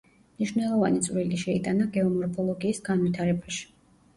მნიშვნელოვანი 0.37 1.01
წვლილი 1.07 1.39
შეიტანა 1.41 1.87
გეომორფოლოგიის 1.99 2.83
განვითარებაში. 2.89 3.63